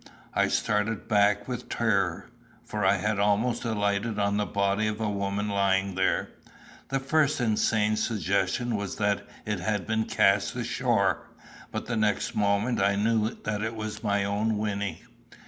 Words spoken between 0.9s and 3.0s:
back with terror, for I